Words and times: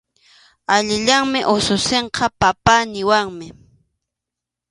Allillanmi 0.75 1.39
ususinqa 1.55 2.25
“papá” 2.39 2.75
niwanmi. 2.91 3.47